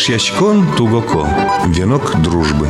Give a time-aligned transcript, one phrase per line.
[0.00, 1.28] Эшьячкон Тугоко.
[1.66, 2.66] Венок дружбы.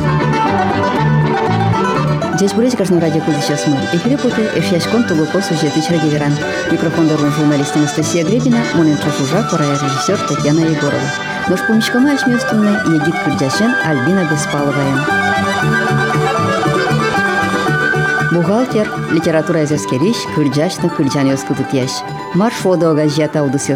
[2.35, 3.77] Здесь будет каждый радио куда сейчас мы.
[3.93, 6.35] Эфире путы Эшьячкон Тугоко сюжеты Чародеверан.
[6.69, 10.99] Микрофон дорожный журналист Анастасия Гребина, Монин Шафужа, пора режиссер Татьяна Егорова.
[11.47, 15.05] Нож помещкома ашмёстунны Егит Кырджашен Альбина Беспаловая.
[18.33, 21.91] Бухгалтер, литература эзерскериш, кырджашны кырджан ёскудут яш.
[22.33, 23.69] Марш водога жята удус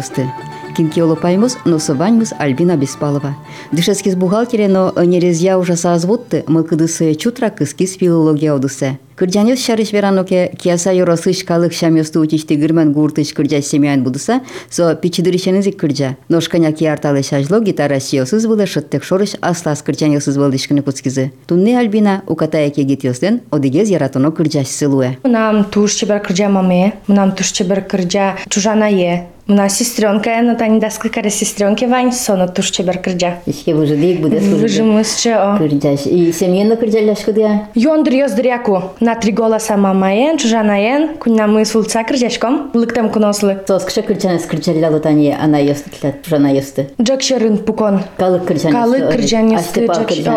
[0.76, 0.86] ёсты.
[0.86, 3.34] Кинкиоло паймус, но сываньмус Альбина Беспалова.
[3.72, 8.98] Дышецкис бухгалтере, но нерезья уже созвутты, мылкыдысы чутра кыскис филология удусе.
[9.16, 15.72] Кырджанёс шарыш вераноке кияса yorosыш калык шамёсты учишти гырман гуртыш кырджа семян будуса, со пичидырышенызы
[15.72, 16.16] кырджа.
[16.28, 21.32] Ношканя киарталы шажло гитара шиосыз было шыттек шорыш аслас кырджанёсыз болдышкыны куцкизы.
[21.46, 25.16] Тунне Альбина укатая кегит ёстен, одигез яратоно кырджаш сылуе.
[25.24, 29.28] Нам туш чебер кырджа маме, нам туш чебер кырджа чужанае.
[29.46, 33.38] Мына сестренка, но та не даст какая сестренки Вань, соно туш чебер кырджа.
[33.46, 35.56] Ишке выжидык буде Выжимысче, о.
[35.56, 36.06] Кырджаш.
[36.06, 37.68] И семьенно кырджаляш кудя.
[37.76, 38.94] Йондыр ёздыряку.
[38.98, 43.60] На три голоса мамаен, чужанаен, куня мы сулца кырджашком, лыктам кунослы.
[43.68, 46.88] Соскша кырджанес кырджалялы тани ана ёсты тлят, жана ёсты.
[47.00, 48.00] Джакшерын пукон.
[48.16, 48.74] Калык кырджанес.
[48.74, 49.88] Калык кырджанесты,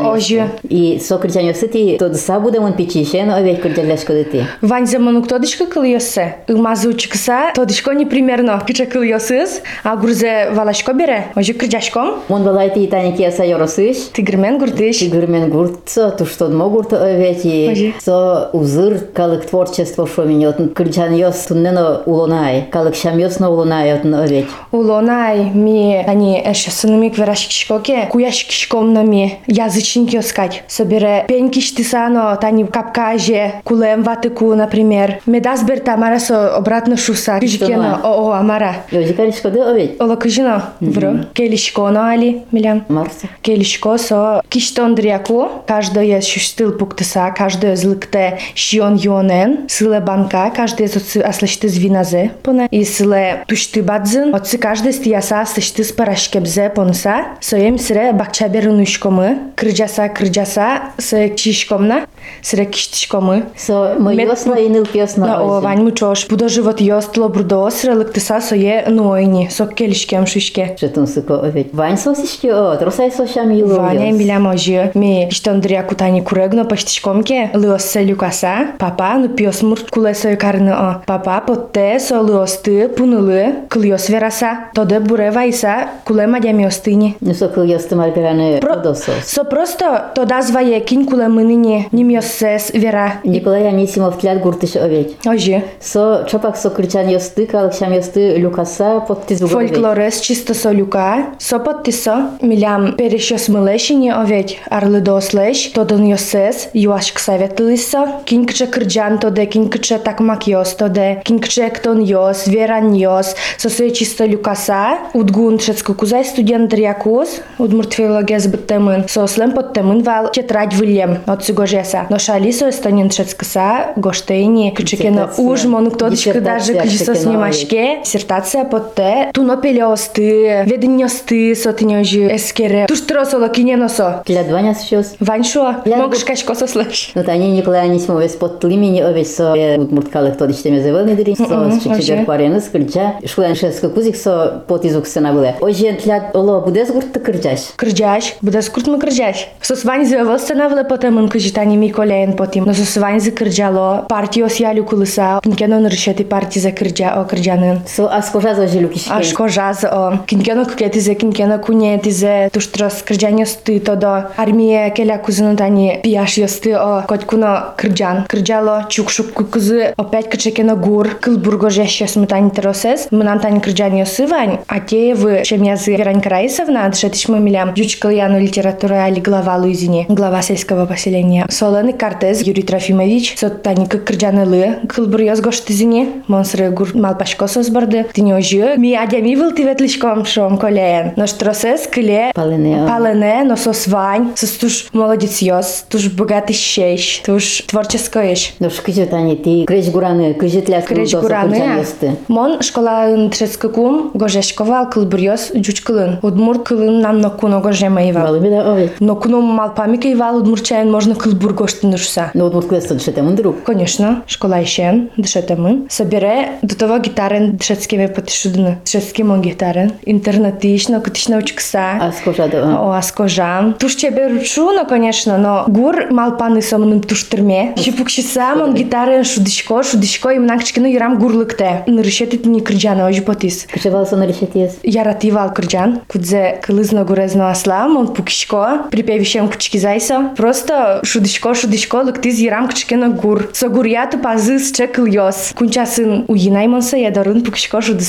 [0.05, 0.49] ожи.
[0.61, 4.45] И со кырджанесы ти тодыса буде он печишен, овек кырджаляш кудыти.
[4.61, 6.35] Вань заману кто дышка кыл ёссы?
[6.47, 8.61] Илмазы учкса, тодышко непримерно.
[8.67, 9.61] Кича кыл kırıyorsunuz.
[9.83, 11.23] а гурзе валашко bire.
[11.35, 12.09] може kırcaşkom.
[12.29, 13.97] Мон valaytı itani ki asa yorosış.
[13.97, 14.99] Tigirmen gurtış.
[14.99, 15.85] Tigirmen gurt.
[16.17, 17.93] Tu что дмо гурта овети.
[17.99, 20.73] Со узор, калек творчество што шоминьотн.
[20.73, 22.65] Кырчан йос туннено улонай.
[22.71, 24.45] Калык шам йос на улонај од овет.
[24.71, 28.07] Улонај ми е, а не е што се они эше сынами кверашкишкоке.
[28.11, 30.63] Куяшкишком нами язычник йоскать.
[30.67, 33.53] Собере пеньки штисано тани капкаже.
[33.63, 35.19] Кулем ватыку, например.
[35.25, 37.39] мора со обратно шуса.
[37.39, 38.75] Кижкена о о амара.
[38.91, 40.01] Де овет.
[40.01, 41.25] Ола кыжина, вро.
[41.33, 42.85] Келишко на али, милям.
[42.89, 43.27] Марса.
[43.41, 51.69] Келишко со киштондряку, каждое шустыл пуктыса, каждое злыкте шион йонен, сыле банка, каждое соци аслышты
[51.69, 58.11] звиназе, пона, и сыле тушты бадзын, отцы каждый стияса аслышты с парашкебзе понса, соем сре
[58.13, 62.07] бакчаберын ушкомы, крыджаса крыджаса, с чишкомна,
[62.41, 63.45] сре киштишкомы.
[63.55, 65.27] Со мы ёсно и ныл пёсно.
[65.27, 70.75] На о, вань мучош, будо живот ёстло брудо, сре лыктыса сое нуойни, сок келишкем шишке.
[70.79, 71.73] Жетун сыко овет.
[71.73, 73.75] Вань сосишки от, росай сошам юло.
[73.79, 79.89] Ваня миля можи ми штондря кутани курегно паштишкомке лиос се люкаса папа ну пиос мурт
[79.89, 85.87] куле сой карны о папа потте со лиос ты пунылы клиос вераса тоде буре вайса
[86.05, 89.25] куле мадями остыни Ну со кыл ёсты марпераны Про- продосос.
[89.25, 95.13] со просто тода звае кинь куле мыныни ним сес вера Николай Анисимов тлят гуртыш овет.
[95.25, 98.37] ожи Со чопак со кричан ёсты, калык шам ёсты
[98.68, 99.70] люкаса под ты звук овет.
[99.70, 107.18] Фольклорес чисто со люка, со подтисо, милям перешос мылешини овет арлы дослеш, тодон йосес, юашк
[107.18, 113.90] советлысо, кинкче кырджан тоде, кинкче такмак йос тоде, кинкче ктон йос, веран йос, со се
[113.90, 120.74] чисто люкаса, удгун шецко кузай студент рякус, удмурт филология збыттемын, со слем подтемын вал четрать
[120.74, 122.06] вылем от сигожеса.
[122.10, 125.44] Но шали со эстонин шецкаса, гоштейни, кычекена Диссертация.
[125.44, 132.35] уж, мон кто даже Диссертация кыжисо кычекена снимашке, диссертация под те, туно пелеосты, веденьосты, сотнёжи,
[132.35, 134.21] эскере, туштросоло киненосо.
[134.25, 135.15] Тлят дваня сшёс.
[135.19, 137.11] Ваншо, Я могш гу- качко сослеш.
[137.15, 141.35] Ну тани Николай Анисимов ес под тлимени овет со удмурт калык тод иштеме зевелни дыри,
[141.35, 142.23] со оже.
[142.25, 145.55] пареныс кырджа, шулан шеска кузик со под изук сена было.
[145.61, 147.59] Ожен тлят оло будес гурт кырджаш.
[147.75, 149.47] Крджаш, буде скрутно крджаш.
[149.61, 152.65] Со свань зевел станавле потем он кажитани ми колен потим.
[152.65, 157.81] Но со свань за крджало, партиос ялю кулыса, кинкено нршети парти за о крджанын.
[157.87, 159.10] Со аскожа за жилюкишке.
[159.12, 160.18] Аж кожа за о.
[160.26, 164.24] Кинкено кукети за кинкено кунети за туштрос крджаньосты тодо.
[164.36, 168.24] Армия келя кузунутани пияш йосты о котькуно крджан.
[168.28, 171.08] Крджало чукшук кукузы опять качекено гур.
[171.20, 173.08] Кылбурго жещес мутани теросес.
[173.10, 174.58] Мнантани крджаньосы вань.
[174.68, 177.74] А те в Шемязы Веронька Раисовна, дышетиш мы милям.
[177.76, 180.06] Жучкал яну литература али глава Луизини.
[180.08, 181.46] Глава сельского поселения.
[181.48, 183.36] Соленый Картез Юрий Трофимович.
[183.36, 184.76] Соттани как крджаны лы.
[184.88, 186.22] Кылбур йоз гоштызини.
[186.26, 188.06] Монсры гур малпашко созбарды.
[188.12, 188.27] Тиньожи.
[188.76, 191.12] Ми адями выл тиветлишком шом колеен.
[191.16, 192.32] Но штросес кыле.
[192.34, 192.86] Палене.
[192.88, 194.32] Палене, но со свань.
[194.36, 195.84] Сос туш молодец йоз.
[195.88, 197.22] Туш богатый щейш.
[197.24, 198.54] Туш творческое еш.
[198.60, 201.80] Ну шкиже тани ти креш гураны, кыжи тлят Креш кырдосо кырджан гураны.
[201.80, 202.16] ёсты.
[202.28, 206.18] Мон школа трецкакум гожешковал кылбурьос жучкылын.
[206.22, 208.22] Удмур кылын нам нокуно гожемаивал.
[208.22, 209.00] Малыми да овет.
[209.00, 212.30] Нокуно малпамика ивал удмурчаен можно кылбур гоштынышса.
[212.34, 213.62] Ну удмурт квесто дышете мын друг.
[213.64, 215.86] Конечно, школа ищен, дышетемы.
[215.88, 218.76] Собере до того гитарен дышецкими пътешудна.
[218.88, 219.90] Шески мон гитарен.
[220.06, 221.78] Интернетично, като ти научкса.
[221.78, 222.78] А скожа да.
[222.80, 223.74] О, аз кожам.
[223.78, 227.72] Туш че бе ручуно, конечно, но гур мал паны съм на туш търме.
[227.80, 231.82] Ще пукши сам, он гитарен шудишко, шудишко и мнакчки, но ирам гурлъкте.
[231.88, 233.66] На решетите ни кръджана, ожи потис.
[233.66, 234.80] Качевал са на решетиес.
[234.84, 240.30] Яративал кръджан, кудзе кълызна горезно аслам, он пукшишко, припевишем кучки зайса.
[240.36, 240.72] Просто
[241.04, 243.48] шудишко, шудишко, лъктиз ирам кучки на гур.
[243.52, 245.52] Са гурията пазы с чекъл йос.
[245.56, 247.42] Кунча сын уинаймон са ядарын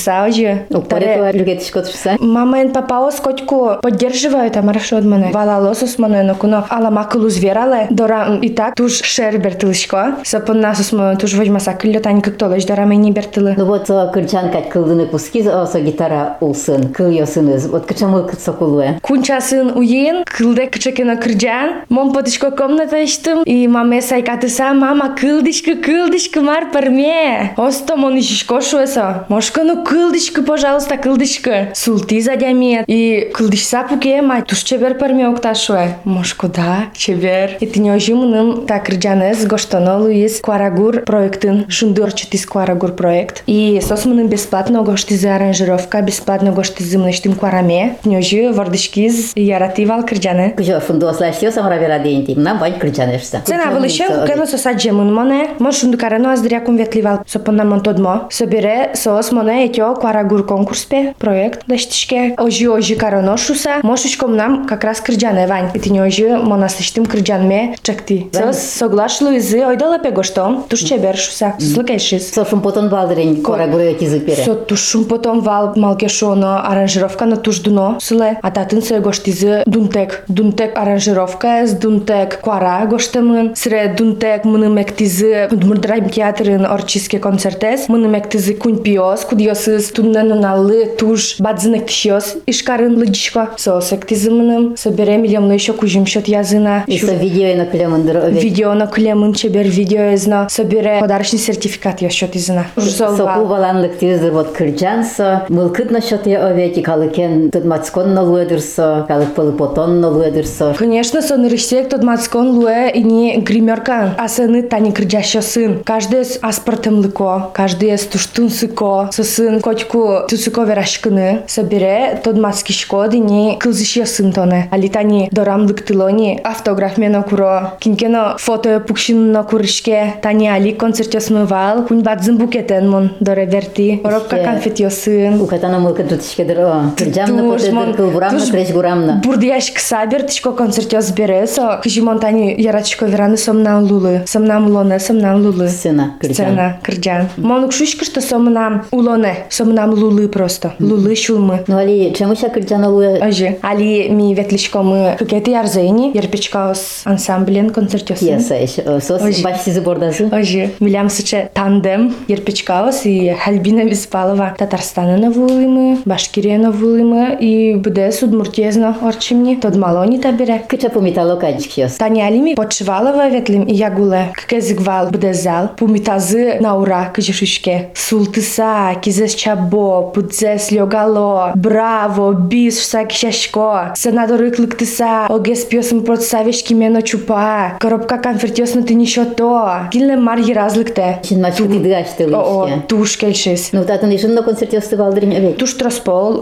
[0.00, 0.58] шудиса, ожи.
[0.74, 2.16] Опаре това люгетишко са.
[2.20, 5.30] Мама ен папаос, котко поддерживает, а маршо от мене.
[5.32, 10.12] Вала лосос мене, но куно ала макулу звірале, дора і так туж шер бертилишко.
[10.22, 13.54] Сапон насос мене туж возьма сакылло тань как толеш, дора мені бертили.
[13.58, 17.66] Ну вот со кырчан кать кылдыны пуски, а со гитара улсын, кыл йосыныз.
[17.66, 18.98] Вот качамы кыт сокулуе.
[19.02, 25.76] Кунча сын уен, кылде кычекена кырджан, мом потышко комната иштим, и маме сайкатыса, мама кылдышкы,
[25.76, 27.52] кылдышкы мар парме.
[27.56, 29.26] Осто мон ишишко шуэса.
[29.28, 31.71] Мошко ну кылдышка, пожалуйста, кылдышкы.
[31.73, 32.85] Султи задямиет.
[32.87, 35.97] И кылдыш сапуке май туш чебер парме окташуе.
[36.05, 37.57] Мошко да, чебер.
[37.59, 41.65] Эти не ожимуным так рджанес гоштоно Луис, Кварагур проектын.
[41.67, 43.43] Шундорчит из Кварагур проект.
[43.47, 47.97] И сосмуным бесплатно гошти за аранжировка, бесплатно гошти зимныштым квараме.
[48.05, 50.53] ожи, вордышки из яративал кырджаны.
[50.55, 52.41] Кыжо фундуослаштио ради радиентим.
[52.41, 53.41] Нам бань кырджанешса.
[53.45, 55.49] Сена вылышем, кэнэ сосаджемын моне.
[55.59, 57.23] Мон шундукарено аздрякум ветливал.
[57.27, 58.29] Сопонна монтодмо.
[58.31, 64.83] Собире соос моне эти Тё кварагур конкурспе проект даштишке ожи ожи караношуса мошечком нам как
[64.83, 71.55] раз кырджаны вань итине ожи монаслиштим кырджанме чакти сыз соглашлы изы ойдала пегошто туш чебершуса
[71.57, 78.37] слыкешис сошум потом балдырен кварагур этизипере со тушум потом вал малкешоно аранжировка на тушдуно сыле
[78.43, 86.07] ататын сой гоштизы дунтек дунтек аранжировка с дунтек квара гоштамын сре дунтек мыны мектизы мурдрайм
[86.07, 93.49] театрын орчиске концертес мыны мектизы кунь пиос кудиосы туннен наллы туш бадзынек тишиос ишкарын лыджишко.
[93.57, 96.83] Со сектизы мыным собере миллионно еще кужим счет язына.
[96.87, 98.43] И со видео на клемандыр овет.
[98.43, 100.47] Видео на клемын чебер видео езна.
[100.49, 102.67] Собере подарочный сертификат я счет изына.
[102.77, 109.05] Соку баланлык тизы вот кырджанса, мылкыт на счет я овети, калыкен тут мацкон на луэдырсо,
[109.07, 110.75] калык пылы потон на луэдырсо.
[110.77, 115.81] Конечно, сон рышсек тот мацкон луэ и не гримерка, а сыны тани крыджащо сын.
[115.85, 121.42] Каждый с аспортом лыко, каждый с туштун сыко, со сын котку тусыко верашкыны.
[121.46, 124.68] Собере тот мацки шкоды не кылзышья сын тоне.
[124.70, 127.74] Али тани дорам лыктылони автограф мено куро.
[127.80, 130.14] Кинкено фото пукшин на курышке.
[130.22, 131.84] Тани али концерте смывал.
[131.86, 134.00] Кунь бадзын букетен мон доре верти.
[134.02, 134.44] Коробка Ще.
[134.44, 135.40] конфетио сын.
[135.40, 136.92] Укатана мылкыт тут ишкедыр о.
[136.96, 139.20] Кырджамна потедыр кыл бурамна, креш гурамна.
[139.24, 141.80] Бурдияшк сабер тичко концертё збересо.
[141.82, 144.22] Кыжимон тани яратчко вераны сомнам лулы.
[144.26, 145.68] Сомнам лоне, сомнам лулы.
[145.68, 146.46] Сына, кырджан.
[146.46, 147.28] Сцена, кырджан.
[147.36, 149.39] Монук шушка, что сомнам улоне.
[149.49, 150.73] Сомнам лулы просто.
[150.79, 151.63] Лулы шулмы.
[151.67, 153.19] Ну али, чему ша кырджана луэ?
[153.19, 153.57] Ажи.
[153.61, 156.11] Али ми ветличко мы кукети ярзейни.
[156.13, 158.37] Ерпичко с ансамблен концертё сын.
[158.37, 159.35] Яса, еш, сос Ой.
[159.43, 160.29] баш сизы бордазы.
[160.31, 160.71] Ажи.
[160.79, 162.13] Милям сыче тандем.
[162.27, 164.55] Ерпичкаос и Хальбина Беспалова.
[164.57, 169.55] Татарстана на вулымы, Башкирия на вулымы и БДС Удмуртезно орчимни.
[169.55, 170.63] Тод малони табере.
[170.67, 171.93] Кыча помитало кадчик шос.
[171.93, 174.33] Таня Алими подшивалова ветлим и ягуле.
[174.35, 175.69] Кkezigval бдезал.
[175.77, 177.89] Пумитазы наура кыжышушке.
[177.93, 178.95] Султыса,
[179.31, 181.51] кизес чабо, пудзес лёгало.
[181.55, 183.93] Браво, бис всаки шашко.
[183.95, 185.27] Сенадоры клыктыса.
[185.29, 187.77] Огес пьесым протсавешки мено чупа.
[187.79, 189.89] Коробка конфертёсно ты ничего то.
[189.91, 191.19] Килне марги разлыкте.
[191.23, 192.81] Чин мачку ти дгашты О, лишке.
[192.87, 193.69] туш кельшис.
[193.71, 195.57] Ну татын ишин на концерте осты балдырень овет.
[195.57, 195.75] Туш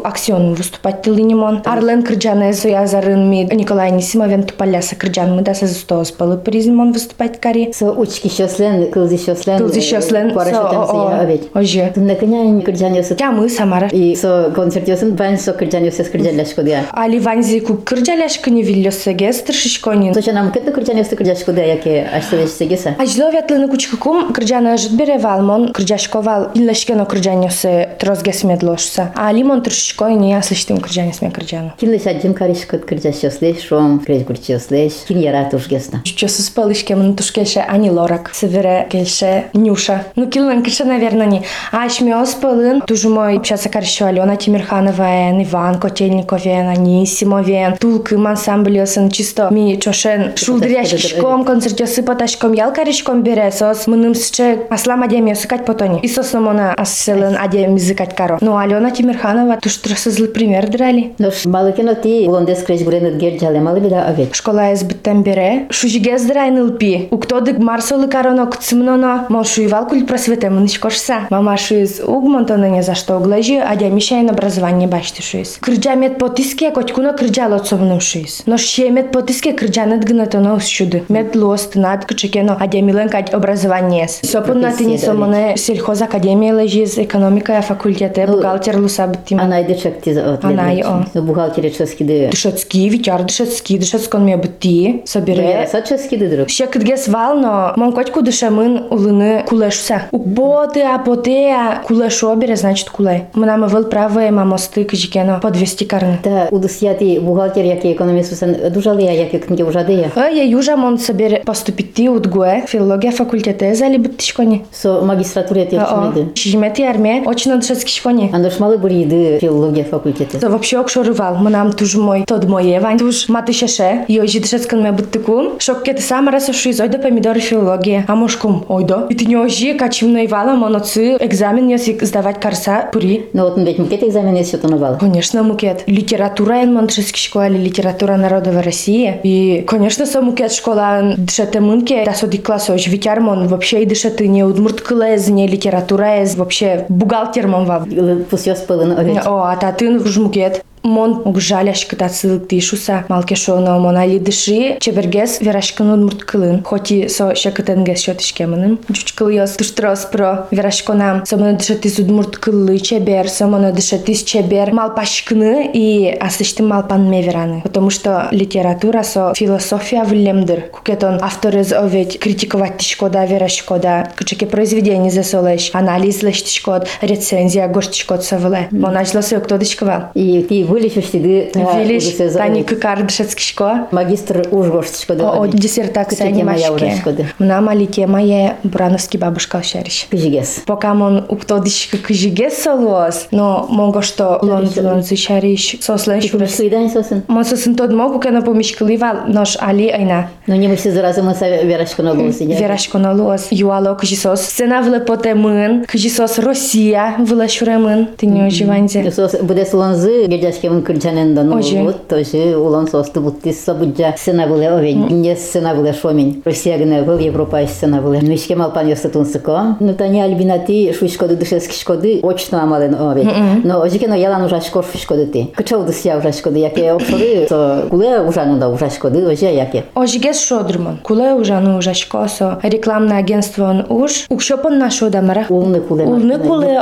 [0.03, 1.61] аксион выступать тылынемон.
[1.65, 4.95] Арлен Кырджанез, язарын ми Николай Нисимовен тупаляса
[5.41, 7.71] да се застос палы призимон выступать кари.
[7.73, 9.57] Со учки шослен, кылзы шослен.
[9.57, 11.41] Кылзы шослен, Квара со, шотам о, се овет.
[11.55, 11.91] оже.
[11.93, 12.43] Тун на коня
[12.79, 13.87] жанебиз жамыыс самара?
[13.91, 20.71] И со концертесин байн сокыр жанебиз кыржалашкудыя али ванзи ку Соча нам тыршишконин сочанам кетти
[20.71, 29.31] кыржанебиз кыржашкудыя яки аштелешсегеса ажловятлыны кучкукум кыржаны жыт беревалмон кыржашковал иллешкено кыржанесе трозгес медлошса а
[29.31, 37.59] лимон тыршишкоини аслыштым кыржанесме кыржаны киллешаджим каришкыт кыржасёслеш шом крешгурчёслеш кин яратушгесна чусус палышкемын тушкеше
[37.59, 38.31] ани лорак.
[38.33, 40.05] Севере кеше нюша.
[40.15, 41.43] Ну киллан кеше наверное не.
[41.71, 49.09] Ашмёс палы шмё спалын, тужу мой общаться каршо Алена Тимирханова, Иван Котельниковен, Анисимовен, Тулкым ансамблёсын
[49.09, 55.65] чисто ми чошен шулдряшком концертёсы поташком ял каришком бере сос мыным сче аслам адем ёсыкать
[55.65, 55.99] потони.
[56.01, 58.37] И сос мона асселын адем языкать каро.
[58.41, 61.13] Ну Алена Тимирханова туш тросызлы пример драли.
[61.17, 64.35] Но балыкино ти лондес креш гуренет гер жалемалы бида овет.
[64.35, 67.07] Школа из биттен бере, шужиге здрайныл пи.
[67.11, 71.27] У кто дык марсолы кароно кцмноно, мо шуйвал куль просвете мынышкошса.
[71.29, 75.58] Мама шуиз угмонтон наказана не за что углежи, а я мешаем образование башти шуис.
[75.60, 78.42] Кырджа мет потиске, хоть куна кырджа лоцовным шуис.
[78.46, 81.02] Но ще мет потиске кырджа нет гнатано усчуды.
[81.08, 84.08] Мет лост над кычекено, а я милен кать образование.
[84.08, 89.42] Сопун на тени сомоне сельхоз академия лежиз, экономика факультете, бухгалтер луса бтима.
[89.42, 91.04] Анай дышак ти от Анай, о.
[91.14, 92.28] Ну бухгалтери ческиди.
[92.30, 95.60] Дышецки, витяр дышецки, дышецкон ме бти, собере.
[95.62, 96.48] Яса ческиди друг.
[96.48, 100.02] Ще кыдгес вално, мон котку дышамын улыны кулешса.
[100.10, 103.24] Укботы, апоте, кулешо бере, значит кулай.
[103.34, 106.18] Мынамы выл правые мамосты кыжикено подвести карны.
[106.22, 110.10] Та удус яти бухгалтер яки экономист усан дужалы я яки книги ужады я.
[110.14, 114.64] А я южа мон собере поступити удгуе, филология факультете зали быттишкони.
[114.72, 116.28] Со магистратура ти чмиди.
[116.34, 118.30] Шижмети армия, очень дышецки шкони.
[118.32, 120.38] Андошмалы буриды филология факультете.
[120.38, 124.92] То вообще окшорывал, мынам туж мой, тот мое, вань туж маты шеше, йожи дышецкан ме
[124.92, 125.58] быттыкум.
[125.58, 128.04] Шоккеты сама расоши из ойда помидоры филология.
[128.08, 129.06] А мошком, ойда.
[129.10, 133.27] И ты не ожи, качим наивала, моноцы, экзамен если сдавать карса, пури.
[133.33, 134.97] Ну вот ведь мукет экзамен есть что навал.
[134.97, 135.83] Конечно, мукет.
[135.85, 139.19] Литература ен монтшески школе, литература народа России.
[139.23, 143.85] И, конечно, со мукет школа дышете мынке, да соди класс ож витяр мон вообще и
[143.85, 147.83] дышете не удмурткылез, не литература вообще бухгалтер мон вав.
[148.29, 149.27] Пусьёс пылын овет.
[149.27, 150.63] О, а та тын уж мукет.
[150.89, 156.63] Мон угжаляш кытацылык тишуса, малке шоно мон али дыши, чебергес верашкын удмурткылын.
[156.63, 158.79] Хоти со шекытенгес шотишкемынын.
[158.91, 161.27] Чучкыл йос туштрос про верашконам.
[161.27, 167.61] Сомоно дышатис удмурткылы чебер, сомоно дышатис чебер малпашкыны и асыштым малпан мевераны.
[167.61, 170.61] Потому что литература со философия влемдыр.
[170.71, 174.09] Кукетон авторез овет критиковать тишкода верашкода.
[174.17, 178.69] Кучеке произведение засолеш, анализ леш тишкод, рецензия гош тишкод совле.
[178.71, 180.05] Мон ажласы кто дышковал.
[180.15, 181.50] И ти вылечишь тиды.
[181.54, 183.88] Вилиш, тани кыкар дышецки шко.
[183.90, 187.00] Магистр уж гоштичко О, диссертация Кычеке моя уже анимашке.
[187.00, 187.26] шкоды.
[187.38, 190.06] Мна малике мае Бурановский бабушка шариш.
[190.10, 190.62] Кыжигес.
[190.66, 196.52] Пока мон уптодишка кыжиге солос, но монго что лон лон зишариш сослен Ти шурес.
[196.52, 197.22] помешли дан сосын.
[197.26, 200.30] Мон сосын тод могу кена помишкливал нож али айна.
[200.46, 202.44] Ну не мы все заразы мы са верашко на лоси.
[202.44, 203.48] Верашко на лос.
[203.50, 204.42] Юало кыжисос.
[204.42, 205.84] Сцена вле поте мын.
[205.86, 208.08] Кыжисос Россия вле шуремын.
[208.16, 209.10] Ты не оживанзе.
[209.10, 215.07] Сос буде слонзы гедяшкем ачкевин кылчанендан болбут тоже улан состу бутты сабуджа сына буле овен
[215.21, 219.93] не сына буле шомин россия гына был европа сына буле мишкем алпан ясы тунсыко ну
[219.93, 225.83] тани альбинати шушкоды дышес кишкоды очно амален овен но ожикено ялан ужашкор шушкоды ты кычал
[225.83, 232.59] дысья ужашкоды яке опшоры то куле ужануда ужашкоды ожи яке ожигес шодырмон куле ужану ужашкосо
[232.63, 236.81] рекламное агентство он уж укшопон нашо дамара улны куле улны куле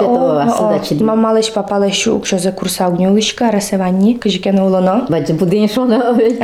[1.00, 5.06] мамалыш папалыш укшо за курса огнёлышка раз расеванни, кыжикена улоно.
[5.10, 6.38] Баджи будин шона овен.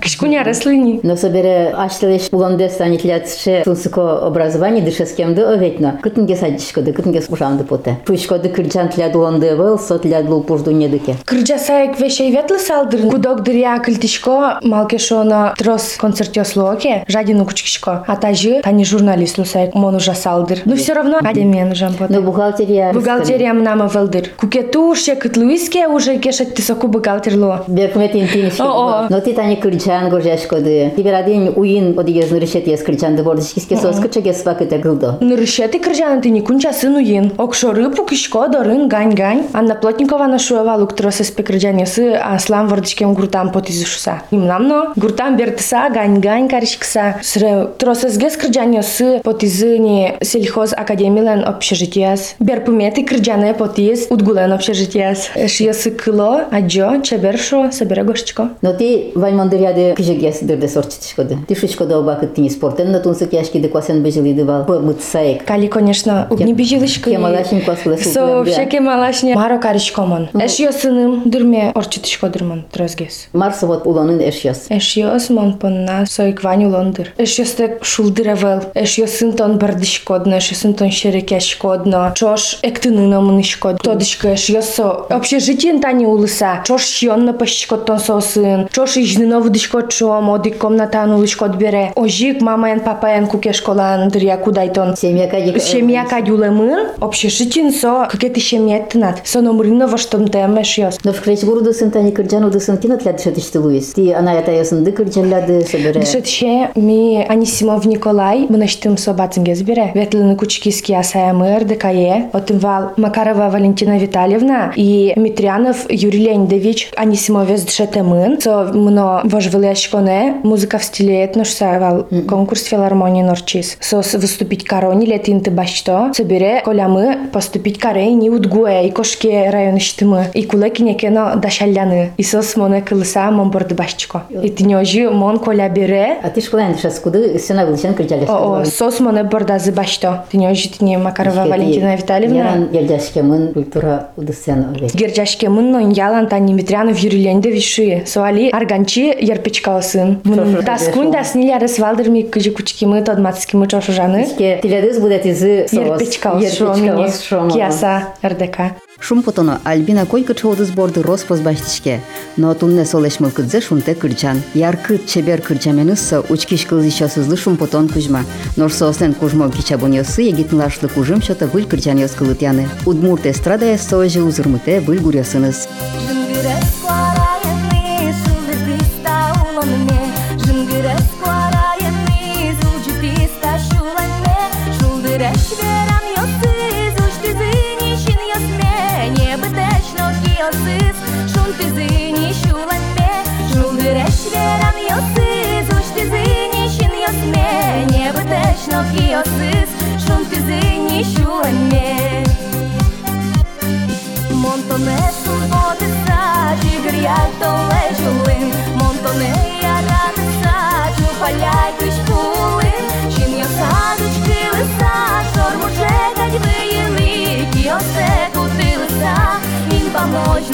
[0.00, 1.00] Кышкуня рослыни.
[1.02, 5.98] Но собере ачлеш уланде станитлятше тунсыко образование дышескемді оветно.
[6.02, 7.98] Кытынге садишкоды, кытынге ужанды поте.
[8.06, 11.16] Пушкоды кырчан тляд уланды был, со тляд лул пужду недыке.
[11.24, 13.10] Кырджа сайк вешей ветлы салдыр.
[13.10, 18.04] Кудок дыря кылтишко, малке шона трос концертёс локе, жадину кучкишко.
[18.06, 20.60] А тажи, тани журналист лусайк, мон уже салдыр.
[20.64, 22.14] Ну все равно, адемен жам поте.
[22.14, 22.92] Но бухгалтерия...
[22.92, 24.30] Бухгалтерия мнама велдыр.
[24.36, 27.50] Кукету ше кытлуиске уже кешет visokių bugalterlų.
[27.68, 28.62] Bekmetin tinişik.
[29.10, 30.90] Notita ne kırçan gojaj kodu.
[30.96, 35.18] Tiberadin uyin odigez nurşetiye kırçan da bordu şikiske sos kırça ges pakete gıldı.
[35.20, 37.32] Nurşeti kırçan tini kunça sın uyin.
[37.38, 39.42] Okşorı pukişko darın gan gan.
[39.54, 44.22] Anna Плотникова нашуева луктросес пекрджанесы аслам вардышкем гуртам потизышса.
[44.30, 47.14] Имнамно гуртам бертса гань гань е каришкса.
[47.22, 52.36] Сре тросесге скрджанесы потизыни сельхоз академилен общежитияс.
[52.40, 55.30] Берпумети кырджане потиз утгулен общежитияс.
[55.34, 58.49] Е, Шиясы кыло, а аджо, чебершо, собере гошчко.
[58.61, 61.37] Но ти ваймандыряды кыжыгес дырды сорчитишкоды.
[61.47, 64.65] Ти шучкода обакыт тини спортен на тунсык яшки деквасен бежили бал.
[64.65, 65.45] Пырмыт саек.
[65.45, 67.09] Кали, конечно, не бежилышка.
[67.09, 70.29] Кемалашин кваскулы Со всеке малашне маро карышкомон.
[70.33, 73.27] Эш йосыным дырме орчытышко дырмон трозгес.
[73.33, 74.65] Марсы вот уланын эшьяс.
[74.69, 77.13] Эш йос мон понна сойк ваню лондыр.
[77.17, 78.63] Эш йостек шулдыревел.
[78.73, 82.13] Эш йосын тон бардышкодно, эш йосын тон шерекешкодно.
[82.15, 83.81] Чош эктыныно мынышкод.
[83.81, 85.05] Тодышко эш йосо.
[85.09, 86.05] Общежитиен тани
[86.50, 86.62] Улыса.
[86.64, 88.68] Чош шионно пашкод тон сосын.
[88.72, 91.92] Чош ижныно вдышкод чом, одик комнатан улышкод бере.
[91.94, 94.96] Ожик мамаен папаен кукешколан дыря кудайтон.
[94.96, 95.60] Семья кадик.
[95.60, 99.20] Семья кадюлемын, общежитин со, как это семья тнат.
[99.24, 100.98] Со номрина во что темеш йос.
[101.04, 103.94] Но в крайч городу сын тани кырджану ды сын кинат ляд шетишти луис.
[103.94, 106.00] Ти ана ята ясын ды кырджан ляды собере.
[106.00, 109.92] Дышетше ми Анисимов Николай, мынаштым со бацынгез бере.
[109.94, 112.30] Ветлыны кучкиски асаямыр ДКЕ.
[112.32, 120.78] Отым вал Макарова Валентина Витальевна и Митрянов Юрий Леонидович Анисимовец дшетемын, со мно важвыляшконе музыка
[120.78, 123.76] в стиле этнош савал конкурс филармонии Норчис.
[123.80, 129.50] Со с- выступить карони летин ты башто, собере колямы поступить карей не удгуэ и кошке
[129.50, 130.26] район штымы.
[130.34, 132.12] И кулеки некено дашаляны.
[132.16, 134.24] И сос моне кылыса мон борды башчко.
[134.30, 138.28] И ты нёжи мон коля бере, А ты школаен шаскуды сына вылышан кырджалеш.
[138.28, 140.24] О, сос моне бордазы башто.
[140.30, 142.36] Ты нёжи ты не Макарова Валентина Витальевна.
[142.36, 144.88] Яран елдяшкемын культура удысен ове.
[144.94, 148.04] Герджашке мын ялан Антони Митрянов юриленде виши.
[148.06, 150.20] Суали арганчи ерпечкалсын.
[150.64, 154.28] Даскун да сниляры свалдырми кыжы кучкимы тодмацкимы чошужаны.
[154.38, 157.50] Тилядыз будет из ерпечкалс шоны.
[157.50, 158.76] Кияса РДК.
[159.02, 162.00] Шум потоно Альбина койка чоуды сборды рос позбаштичке.
[162.36, 164.42] Но тунне солеш мылкыдзе шунте кырчан.
[164.54, 168.24] Яркыт чебер кырчаменысса учкиш кылз еще шум потон кужма.
[168.56, 172.68] Нор сослен кужмом кичабун йосы егитнлашлы кужым шота выль кырчан йос кылыт яны.
[172.86, 175.66] Удмурт эстрада эс узырмыте выль гурьосыныз.
[176.08, 176.19] Дын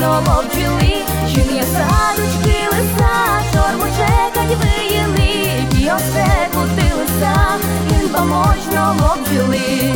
[0.06, 0.94] крилом бджіли,
[1.56, 7.34] є садочки листа, шорму чекать виїли, і все кутилися,
[7.90, 9.92] він помочно бджіли.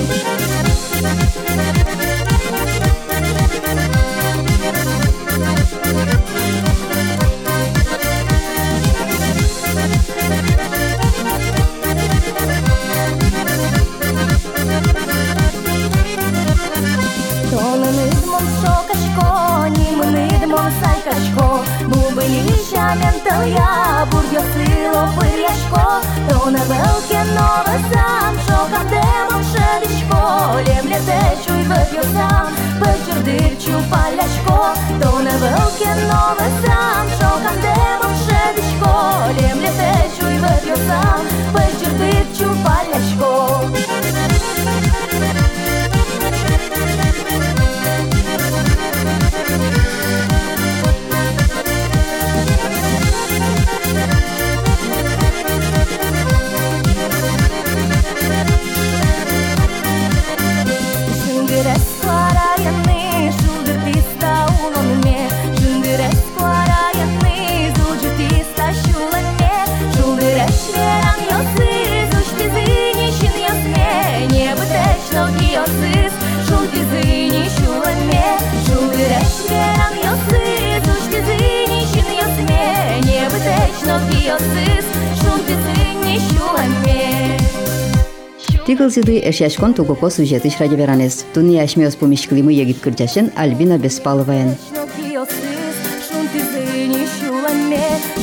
[88.66, 91.25] Тигл зиды эшячкон тугоко сюжет ишради веранес.
[91.35, 94.57] Туни яшмиос помешклимы егит кырчашин Альбина Беспаловаен.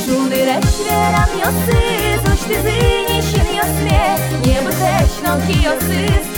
[0.04, 4.02] Шулдыраш верам йосыз, уч тизин ишин йосме,
[4.44, 6.37] небы тэчнал киосыз,